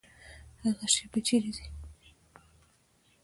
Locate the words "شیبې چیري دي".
0.93-1.65